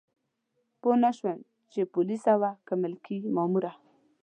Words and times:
پوه 0.79 0.95
نه 1.03 1.11
شوم 1.17 1.37
چې 1.71 1.91
پولیسه 1.93 2.33
وه 2.41 2.51
که 2.65 2.73
ملکي 2.83 3.17
ماموره. 3.35 3.71